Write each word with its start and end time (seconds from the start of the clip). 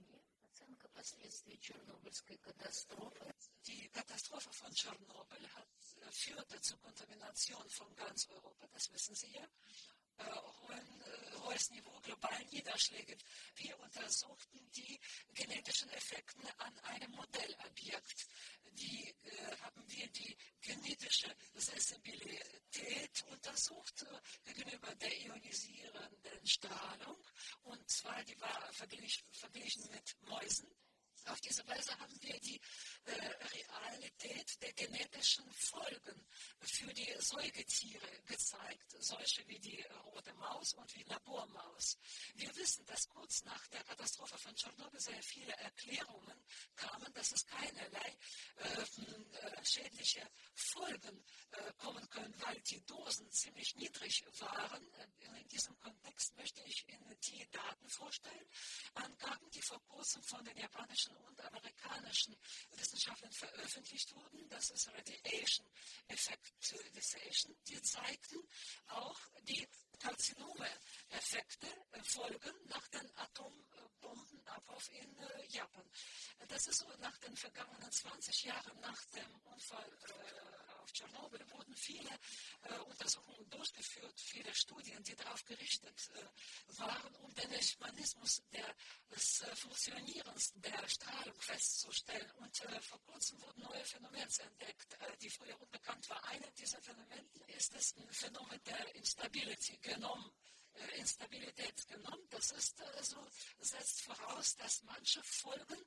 заключение. 0.00 0.22
Оценка 0.42 0.88
последствий 0.88 1.58
Чернобыльской 1.60 2.38
катастрофы. 2.38 3.34
Die 3.66 3.88
Katastrophe 3.88 4.50
von 4.52 4.72
Tschernobyl 4.72 5.48
hat, 5.54 5.68
führte 6.12 6.60
zur 6.60 6.80
Kontamination 6.80 7.68
von 7.68 7.94
ganz 7.94 8.28
Europa, 8.28 8.66
das 8.68 8.90
wissen 8.92 9.14
Sie 9.14 9.32
ja. 9.32 9.46
Hohen, 10.18 11.04
hohes 11.42 11.70
Niveau 11.70 12.00
globalen 12.00 12.48
Niederschläge. 12.48 13.18
Wir 13.56 13.78
untersuchten 13.80 14.70
die 14.70 14.98
genetischen 15.34 15.90
Effekte 15.90 16.58
an 16.58 16.78
einem 16.78 17.10
Modellobjekt. 17.10 18.26
Die 18.72 19.14
äh, 19.24 19.56
haben 19.60 19.84
wir 19.88 20.08
die 20.08 20.36
genetische 20.62 21.36
Sensibilität 21.54 23.22
untersucht 23.30 23.79
Zwar, 28.21 28.35
die 28.35 28.41
war 28.41 28.73
verglich, 28.73 29.23
verglichen 29.31 29.89
mit 29.89 30.15
Mäusen. 30.29 30.69
Auf 31.25 31.39
diese 31.41 31.65
Weise 31.67 31.97
haben 31.99 32.21
wir 32.21 32.39
die 32.39 32.59
äh, 33.05 33.11
Realität 33.13 34.61
der 34.61 34.73
genetischen 34.73 35.51
Folgen 35.53 36.27
für 36.59 36.93
die 36.93 37.13
Säugetiere 37.19 38.21
gezeigt, 38.25 38.95
solche 38.99 39.47
wie 39.47 39.59
die 39.59 39.83
rote 40.03 40.33
Maus 40.35 40.73
und 40.73 40.95
wie 40.95 41.03
Labormaus. 41.03 41.97
Wir 42.35 42.55
wissen, 42.55 42.85
dass 42.85 43.07
kurz 43.07 43.43
nach 43.43 43.67
der 43.67 43.83
Katastrophe 43.83 44.37
von 44.37 44.55
Tschernobyl 44.55 44.99
sehr 44.99 45.21
viele 45.23 45.53
Erklärungen 45.53 46.43
kamen, 46.75 47.13
dass 47.13 47.31
es 47.31 47.45
keinerlei 47.45 48.17
äh, 48.57 48.81
äh, 48.81 49.20
schädliche 49.65 50.29
Folgen 50.53 51.23
äh, 51.51 51.73
kommen 51.77 52.07
können, 52.09 52.33
weil 52.41 52.59
die 52.61 52.83
Dosen 52.85 53.29
ziemlich 53.31 53.75
niedrig 53.75 54.23
waren. 54.39 54.83
In 55.19 55.47
diesem 55.47 55.77
Kontext 55.79 56.35
möchte 56.35 56.61
ich 56.63 56.87
Ihnen 56.87 57.17
die 57.21 57.47
Daten 57.51 57.89
vorstellen. 57.89 58.45
Angaben, 58.93 59.49
die 59.51 59.61
vor 59.61 59.81
kurzem 59.87 60.23
von 60.23 60.43
den 60.43 60.57
japanischen 60.57 61.15
und 61.17 61.39
amerikanischen 61.41 62.35
Wissenschaftlern 62.71 63.31
veröffentlicht 63.31 64.13
wurden, 64.15 64.47
das 64.49 64.69
ist 64.71 64.87
Radiation 64.89 65.67
Effectivization, 66.07 67.55
die 67.67 67.81
zeigten 67.81 68.39
auch 68.87 69.19
die 69.43 69.67
Karzinome-Effekte 69.99 71.67
äh, 71.91 72.03
folgen 72.03 72.55
nach 72.65 72.87
dem 72.87 73.09
Atombombenabwurf 73.15 74.70
in 74.89 75.17
äh, 75.17 75.45
Japan. 75.47 75.89
Das 76.47 76.67
ist 76.67 76.79
so 76.79 76.87
nach 76.99 77.17
den 77.19 77.35
vergangenen 77.35 77.91
20 77.91 78.43
Jahren 78.43 78.79
nach 78.79 79.05
dem 79.05 79.35
Unfall 79.45 79.89
äh, 80.07 80.61
auf 80.81 80.91
Tschernobyl 80.93 81.49
wurden 81.51 81.75
viele 81.75 82.09
äh, 82.63 82.79
Untersuchungen 82.79 83.49
durchgeführt, 83.49 84.19
viele 84.19 84.53
Studien, 84.53 85.01
die 85.03 85.15
darauf 85.15 85.43
gerichtet 85.45 86.09
äh, 86.15 86.79
waren, 86.79 87.15
um 87.15 87.33
den 87.35 87.49
Mechanismus 87.49 88.41
der, 88.51 88.75
des 89.09 89.41
äh, 89.41 89.55
Funktionierens 89.55 90.53
der 90.55 90.87
Strahlung 90.89 91.39
festzustellen. 91.39 92.29
Und 92.31 92.57
vor 92.81 93.01
kurzem 93.03 93.41
wurden 93.41 93.61
neue 93.61 93.85
Phänomene 93.85 94.27
entdeckt, 94.39 94.97
die 95.21 95.29
früher 95.29 95.59
unbekannt 95.61 96.09
waren. 96.09 96.23
Eine 96.25 96.51
dieser 96.53 96.81
Phänomene 96.81 97.29
ist 97.47 97.73
das 97.73 97.93
Phänomen 98.11 98.61
der 98.63 98.95
Instability 98.95 99.77
genommen. 99.77 100.31
Instabilität 100.95 101.87
genommen. 101.87 102.27
Das 102.29 102.51
ist 102.51 102.81
also, 102.81 103.17
setzt 103.59 104.01
voraus, 104.01 104.55
dass 104.55 104.83
manche 104.83 105.21
Folgen 105.23 105.85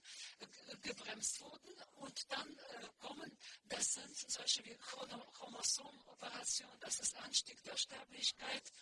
gebremst 0.82 1.40
wurden 1.40 1.74
und 1.94 2.30
dann 2.30 2.56
kommen, 2.98 3.38
das 3.64 3.94
sind 3.94 4.16
solche 4.16 4.64
wie 4.64 4.76
Chromosomoperation, 4.76 6.70
das 6.80 7.00
ist 7.00 7.16
Anstieg 7.16 7.62
der 7.62 7.76
Sterblichkeit 7.76 8.72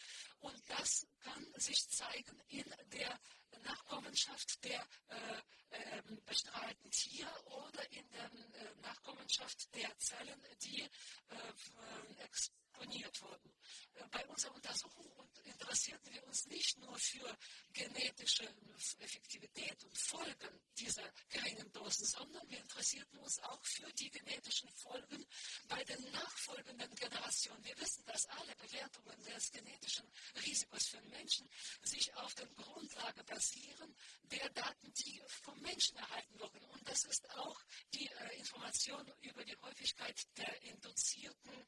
und 0.40 0.60
das 0.68 1.06
kann 1.20 1.46
sich 1.56 1.88
zeigen 1.88 2.40
in 2.48 2.64
der 2.92 3.20
Nachkommenschaft 3.64 4.64
der 4.64 4.86
äh, 5.08 5.42
äh, 5.70 6.02
bestrahlten 6.24 6.90
Tiere 6.90 7.46
oder 7.46 7.90
in 7.92 8.08
der 8.10 8.24
äh, 8.24 8.74
Nachkommenschaft 8.80 9.74
der 9.74 9.96
Zellen, 9.98 10.42
die 10.62 10.82
äh, 10.82 12.22
exponiert 12.24 13.20
wurden. 13.22 13.54
Äh, 13.94 14.04
bei 14.10 14.26
unserer 14.26 14.54
Untersuchung 14.54 15.10
interessierten 15.72 16.12
wir 16.12 16.26
uns 16.26 16.44
nicht 16.48 16.78
nur 16.80 16.94
für 16.98 17.38
genetische 17.72 18.46
Effektivität 18.98 19.82
und 19.84 19.96
Folgen 19.96 20.60
dieser 20.78 21.10
geringen 21.30 21.72
Dosen, 21.72 22.04
sondern 22.04 22.46
wir 22.50 22.58
interessierten 22.58 23.18
uns 23.20 23.38
auch 23.38 23.64
für 23.64 23.90
die 23.94 24.10
genetischen 24.10 24.68
Folgen 24.68 25.24
bei 25.68 25.82
den 25.84 26.10
nachfolgenden 26.10 26.94
Generationen. 26.94 27.64
Wir 27.64 27.78
wissen, 27.78 28.04
dass 28.04 28.26
alle 28.26 28.54
Bewertungen 28.56 29.18
des 29.22 29.50
genetischen 29.50 30.06
Risikos 30.44 30.88
für 30.88 31.00
Menschen 31.08 31.48
sich 31.84 32.14
auf 32.16 32.34
der 32.34 32.48
Grundlage 32.48 33.24
basieren 33.24 33.96
der 34.24 34.50
Daten, 34.50 34.92
die 34.92 35.22
vom 35.26 35.58
Menschen 35.60 35.96
erhalten 35.96 36.38
wurden. 36.38 36.62
Und 36.64 36.86
das 36.86 37.04
ist 37.04 37.30
auch 37.30 37.58
die 37.94 38.08
äh, 38.08 38.36
Information 38.36 39.10
über 39.22 39.42
die 39.42 39.56
Häufigkeit 39.62 40.20
der 40.36 40.62
induzierten 40.64 41.61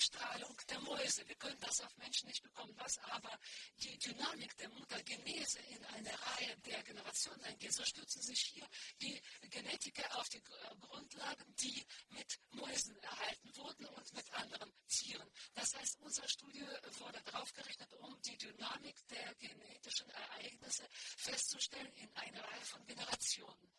äh, 0.00 0.02
Strahlung 0.02 0.56
der 0.68 0.80
Mäuse. 0.80 1.26
Wir 1.28 1.36
können 1.36 1.58
das 1.60 1.80
auf 1.80 1.96
Menschen 1.98 2.28
nicht 2.28 2.42
bekommen, 2.42 2.74
was 2.76 2.98
aber 2.98 3.38
die 3.82 3.98
Dynamik 3.98 4.56
der 4.56 4.68
Mutagenese 4.70 5.58
in 5.60 5.84
eine 5.84 6.10
Reihe 6.10 6.56
der 6.64 6.82
Generationen 6.82 7.42
eingeht. 7.44 7.72
So 7.72 7.84
stützen 7.84 8.22
sich 8.22 8.40
hier 8.40 8.66
die 9.00 9.20
Genetiker 9.50 10.16
auf 10.16 10.28
die 10.28 10.42
Grundlagen, 10.42 11.54
die 11.56 11.84
mit 12.10 12.38
Mäusen 12.50 12.96
erhalten 13.02 13.56
wurden 13.56 13.86
und 13.86 14.12
mit 14.14 14.32
anderen 14.32 14.72
Tieren. 14.88 15.30
Das 15.54 15.74
heißt, 15.74 16.00
unsere 16.00 16.28
Studie 16.28 16.66
wurde 16.98 17.20
darauf 17.24 17.52
gerichtet, 17.52 17.92
um 17.94 18.20
die 18.22 18.36
Dynamik 18.38 18.96
der 19.08 19.34
genetischen 19.34 20.08
Ereignisse 20.10 20.88
festzustellen 20.90 21.92
in 21.94 22.14
einer 22.16 22.42
Reihe 22.42 22.64
von 22.64 22.84
Generationen. 22.86 23.72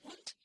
Und 0.00 0.36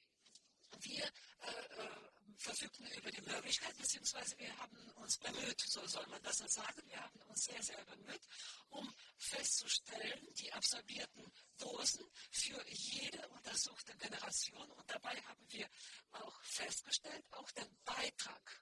wir 0.84 1.06
äh, 1.06 2.14
verfügten 2.38 2.86
über 2.88 3.12
die 3.12 3.22
Möglichkeit, 3.22 3.78
beziehungsweise 3.78 4.38
wir 4.38 4.58
haben 4.58 4.78
uns 4.96 5.18
bemüht, 5.18 5.62
so 5.62 5.86
soll 5.88 6.06
man 6.08 6.22
das 6.24 6.38
sagen, 6.38 6.82
wir 6.88 7.00
haben 7.00 7.22
uns 7.22 7.46
sehr, 7.46 7.62
sehr 7.62 7.84
bemüht, 7.86 8.22
um 8.70 8.94
festzustellen, 9.18 10.28
die 10.36 10.52
absorbierten 10.52 11.32
Dosen 11.58 12.06
für 12.32 12.62
jede 12.68 13.28
untersuchte 13.30 13.96
Generation. 13.98 14.70
Und 14.72 14.90
dabei 14.90 15.16
haben 15.24 15.46
wir 15.50 15.70
auch 16.12 16.42
festgestellt, 16.44 17.26
auch 17.32 17.50
den 17.52 17.70
Beitrag 17.86 18.62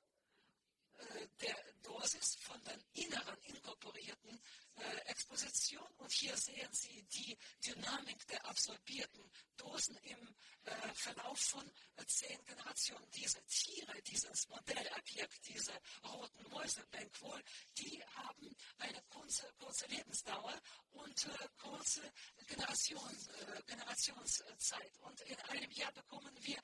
äh, 0.98 1.28
der 1.42 1.74
Dosis 1.82 2.36
von 2.42 2.64
den 2.64 2.84
inneren 2.94 3.38
inkorporierten 3.44 4.42
äh, 4.76 4.98
Exposition. 5.06 5.88
Und 6.12 6.18
hier 6.18 6.36
sehen 6.36 6.74
Sie 6.74 7.04
die 7.04 7.38
Dynamik 7.66 8.28
der 8.28 8.46
absorbierten 8.46 9.32
Dosen 9.56 9.96
im 10.04 10.36
äh, 10.66 10.94
Verlauf 10.94 11.40
von 11.40 11.66
äh, 11.96 12.06
zehn 12.06 12.44
Generationen. 12.44 13.10
Diese 13.12 13.42
Tiere, 13.46 14.02
dieses 14.02 14.50
Modellobjekt, 14.50 15.48
diese 15.48 15.72
roten 16.04 16.50
Mäuse, 16.50 16.86
Bankwol, 16.92 17.42
die 17.78 18.04
haben 18.04 18.54
eine 18.80 19.02
kurze, 19.04 19.48
kurze 19.58 19.86
Lebensdauer 19.88 20.62
und 20.90 21.26
äh, 21.28 21.48
kurze 21.58 22.02
Generation, 22.46 23.16
äh, 23.48 23.62
Generationszeit. 23.68 24.98
Und 25.00 25.22
in 25.22 25.40
einem 25.40 25.72
Jahr 25.72 25.94
bekommen 25.94 26.36
wir 26.42 26.62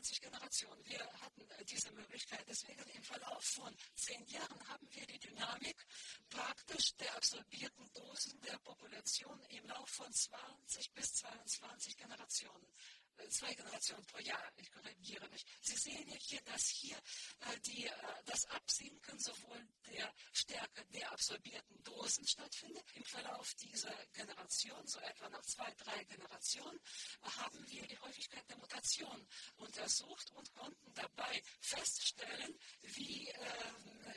22 0.00 0.20
Generationen. 0.22 0.84
Wir 0.86 0.98
hatten 1.20 1.46
diese 1.68 1.92
Möglichkeit. 1.92 2.44
Deswegen 2.48 2.82
im 2.94 3.02
Verlauf 3.02 3.44
von 3.44 3.74
zehn 3.94 4.24
Jahren 4.28 4.68
haben 4.68 4.88
wir 4.90 5.06
die 5.06 5.18
Dynamik 5.18 5.76
praktisch 6.30 6.94
der 6.96 7.14
absorbierten 7.16 7.92
Dosen 7.92 8.40
der 8.40 8.58
Population 8.58 9.38
im 9.50 9.66
Laufe 9.66 10.04
von 10.04 10.12
20 10.12 10.92
bis 10.92 11.14
22 11.16 11.96
Generationen 11.98 12.66
zwei 13.28 13.54
Generationen 13.54 14.04
pro 14.06 14.18
Jahr, 14.18 14.52
ich 14.56 14.70
korrigiere 14.70 15.28
mich. 15.28 15.44
Sie 15.60 15.76
sehen 15.76 16.08
ja 16.08 16.16
hier, 16.16 16.40
dass 16.42 16.68
hier 16.68 16.96
äh, 16.96 17.60
die, 17.66 17.86
äh, 17.86 17.92
das 18.24 18.46
Absinken 18.46 19.18
sowohl 19.18 19.66
der 19.86 20.12
Stärke 20.32 20.84
der 20.86 21.12
absorbierten 21.12 21.82
Dosen 21.82 22.26
stattfindet. 22.26 22.84
Im 22.94 23.04
Verlauf 23.04 23.54
dieser 23.54 23.94
Generation, 24.12 24.86
so 24.86 25.00
etwa 25.00 25.28
nach 25.28 25.42
zwei, 25.42 25.70
drei 25.74 26.04
Generationen, 26.04 26.80
haben 27.22 27.68
wir 27.68 27.86
die 27.86 27.98
Häufigkeit 27.98 28.48
der 28.48 28.58
Mutation 28.58 29.26
untersucht 29.56 30.30
und 30.32 30.52
konnten 30.54 30.94
dabei 30.94 31.42
feststellen, 31.60 32.58
wie, 32.82 33.28
äh, 33.28 33.72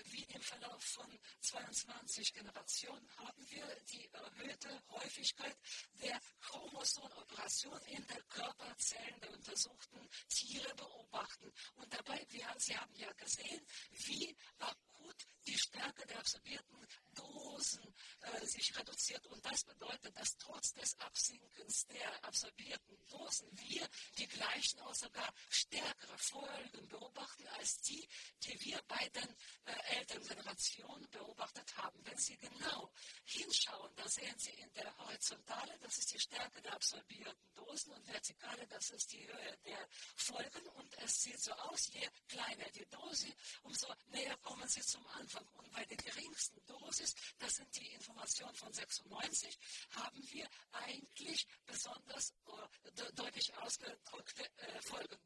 wie 0.06 0.24
im 0.24 0.42
Verlauf 0.42 0.84
von 0.84 1.20
22 1.42 2.34
Generationen 2.34 3.08
haben 3.18 3.50
wir 3.50 3.66
die 3.92 4.10
erhöhte 4.12 4.84
Häufigkeit 4.90 5.58
der 6.02 6.20
Chromosomoperation 6.42 7.82
in 7.88 8.06
der 8.08 8.22
Körperzelle 8.24 8.93
Zellen 8.94 9.20
der 9.22 9.34
untersuchten 9.34 10.10
Tiere 10.30 10.74
beobachten. 10.76 11.52
Und 11.76 11.94
dabei, 11.94 12.26
wir, 12.30 12.54
Sie 12.58 12.76
haben 12.78 12.94
ja 12.96 13.12
gesehen, 13.14 13.66
wie 13.92 14.36
akut 14.60 15.28
die 15.48 15.58
Stärke 15.58 16.06
der 16.06 16.20
absorbierten 16.20 16.88
Dosen 17.14 17.94
äh, 18.24 18.46
sich 18.46 18.78
reduziert. 18.78 19.26
Und 19.28 19.46
das 19.46 19.66
bedeutet, 19.66 20.18
dass 20.18 20.38
trotz 20.38 20.74
des 20.74 20.98
Absinkens 21.00 21.86
der 21.88 22.24
absorbierten 22.24 22.98
Dosen 23.10 23.50
wir 23.52 23.88
die 24.18 24.28
gleichen 24.28 24.80
oder 24.80 24.96
sogar 24.96 25.34
stärkere 25.50 26.18
Folgen 26.18 26.88
beobachten 26.88 27.46
als 27.60 27.82
die, 27.82 28.08
die 28.44 28.60
wir 28.62 28.82
bei 28.88 29.10
den 29.10 29.28
äh, 29.66 29.98
älteren 29.98 30.26
Generationen 30.26 31.10
beobachtet 31.10 31.76
haben. 31.78 32.00
Wenn 32.06 32.18
Sie 32.18 32.38
genau 32.38 32.94
hinschauen, 33.26 33.94
da 33.98 34.08
sehen 34.08 34.38
Sie 34.38 34.52
in 34.52 34.72
der 34.74 34.96
Horizontale, 35.00 35.78
das 35.80 35.98
ist 35.98 36.14
die 36.14 36.20
Stärke 36.20 36.62
der 36.62 36.74
absorbierten 36.76 37.54
Dosen 37.56 37.92
und 37.92 38.08
Vertikale, 38.08 38.66
das 38.68 38.90
ist 38.92 39.12
die 39.12 39.28
Höhe 39.28 39.58
der 39.66 39.88
Folgen. 40.16 40.66
Und 40.70 40.98
es 41.00 41.24
sieht 41.24 41.42
so 41.42 41.52
aus, 41.52 41.88
je 41.88 42.08
kleiner 42.30 42.70
die 42.70 42.86
Dosis, 42.86 43.34
umso 43.64 43.94
näher 44.08 44.38
kommen 44.38 44.68
Sie 44.70 44.82
zum 44.82 45.06
Anfang. 45.08 45.46
Und 45.54 45.70
bei 45.74 45.84
der 45.86 45.98
geringsten 45.98 46.66
Dosis, 46.66 47.14
das 47.38 47.56
sind 47.56 47.76
die 47.76 47.88
Informationen 47.88 48.13
von 48.54 48.74
96, 48.74 49.58
haben 49.92 50.32
wir 50.32 50.48
eigentlich 50.72 51.48
besonders 51.66 52.34
uh, 52.48 52.68
deutlich 53.16 53.54
ausgedrückte 53.58 54.44
äh, 54.58 54.82
Folgen. 54.82 55.18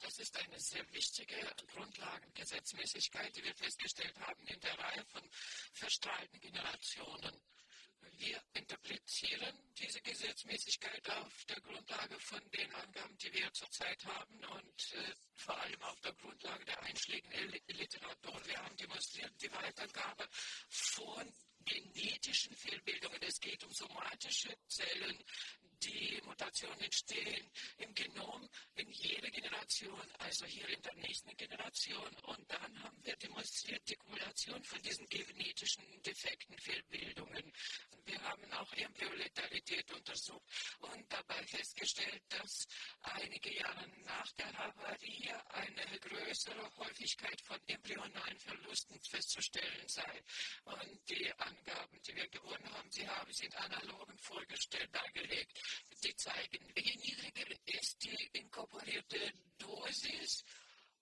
Das 0.00 0.18
ist 0.18 0.36
eine 0.36 0.60
sehr 0.60 0.84
wichtige 0.92 1.36
Grundlagengesetzmäßigkeit, 1.74 3.34
die 3.36 3.42
wir 3.42 3.54
festgestellt 3.54 4.16
haben 4.20 4.46
in 4.46 4.60
der 4.60 4.78
Reihe 4.78 5.04
von 5.06 5.28
verstrahlten 5.72 6.40
Generationen. 6.40 7.42
Wir 8.18 8.42
interpretieren 8.52 9.56
diese 9.76 10.00
Gesetzmäßigkeit 10.00 11.10
auf 11.10 11.44
der 11.46 11.60
Grundlage 11.60 12.18
von 12.20 12.40
den 12.50 12.72
Angaben, 12.74 13.16
die 13.18 13.32
wir 13.32 13.52
zurzeit 13.52 14.04
haben 14.04 14.44
und 14.44 14.92
äh, 14.92 15.14
vor 15.34 15.56
allem 15.58 15.82
auf 15.82 16.00
der 16.00 16.12
Grundlage 16.14 16.64
der 16.64 16.82
einschlägigen 16.82 17.52
Literatur. 17.68 18.40
Wir 18.46 18.58
haben 18.58 18.76
demonstriert 18.76 19.32
die 19.40 19.52
Weitergabe 19.52 20.28
von 20.68 21.32
genetischen 21.64 22.54
Fehlbildungen. 22.56 23.22
Es 23.22 23.40
geht 23.40 23.62
um 23.64 23.72
somatische 23.72 24.56
Zellen, 24.68 25.24
die 25.82 26.20
Mutationen 26.24 26.80
entstehen 26.80 27.50
im 27.78 27.94
Genom 27.94 28.48
in 28.74 28.90
jeder 28.90 29.30
Generation, 29.30 30.10
also 30.18 30.44
hier 30.44 30.68
in 30.68 30.82
der 30.82 30.94
nächsten 30.94 31.36
Generation. 31.36 32.14
Und 32.24 32.50
dann 32.50 32.82
haben 32.82 33.04
wir 33.04 33.16
demonstriert 33.16 33.88
die 33.88 33.96
Kumulation 33.96 34.62
von 34.64 34.82
diesen 34.82 35.06
genetischen 35.06 35.84
Defekten, 36.02 36.58
Fehlbildungen. 36.58 37.52
Wir 38.04 38.20
haben 38.22 38.52
auch 38.54 38.72
Embryoletalität 38.72 39.92
untersucht 39.92 40.42
und 40.80 41.12
dabei 41.12 41.46
festgestellt, 41.46 42.22
dass 42.28 42.66
einige 43.02 43.54
Jahre 43.54 43.88
nach 44.04 44.32
der 44.32 44.52
Havarie 44.58 45.32
eine 45.60 45.98
größere 45.98 46.76
Häufigkeit 46.76 47.40
von 47.42 47.58
embryonalen 47.66 48.38
Verlusten 48.38 49.00
festzustellen 49.00 49.88
sei. 49.88 50.22
Und 50.64 51.00
die 51.08 51.32
Angaben, 51.38 52.00
die 52.02 52.14
wir 52.14 52.28
gewonnen 52.28 52.72
haben, 52.72 52.90
sie 52.90 53.08
haben 53.08 53.32
sie 53.32 53.46
in 53.46 53.54
analogen 53.54 54.18
vorgestellt, 54.18 54.94
dargelegt. 54.94 55.58
Die 56.02 56.14
zeigen, 56.16 56.72
je 56.76 56.94
niedriger 56.96 57.56
ist 57.66 58.02
die 58.02 58.30
inkorporierte 58.32 59.32
Dosis, 59.58 60.44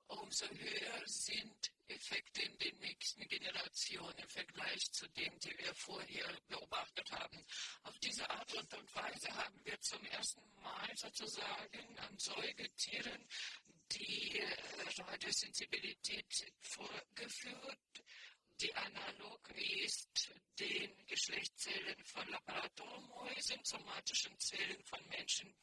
umso 0.08 0.46
höher 0.46 1.02
sind 1.06 1.72
Effekte 1.88 2.42
in 2.42 2.58
den 2.58 2.78
nächsten 2.78 3.26
Generationen 3.28 4.18
im 4.18 4.28
Vergleich 4.28 4.90
zu 4.92 5.06
denen, 5.08 5.38
die 5.40 5.56
wir 5.58 5.74
vorher 5.74 6.36
beobachtet 6.48 7.10
haben. 7.12 7.44
Auf 7.82 7.98
diese 7.98 8.28
Art 8.28 8.52
und 8.54 8.94
Weise 8.94 9.32
haben 9.34 9.64
wir 9.64 9.78
zum 9.80 10.04
ersten 10.06 10.42
Mal 10.62 10.90
sozusagen 10.96 11.98
an 11.98 12.18
Säugetieren 12.18 13.26
die 13.98 14.38
äh, 14.38 14.46
Radiosensibilität 14.98 16.52
vorgeführt 16.60 18.02
die 18.60 18.74
analog 18.74 19.50
ist 19.82 20.32
den 20.58 20.90
Geschlechtszellen 21.06 22.02
von 22.04 22.26
Laboratormäusen, 22.28 23.60
somatischen 23.62 24.38
Zellen 24.38 24.82
von 24.84 25.06
Menschen, 25.08 25.54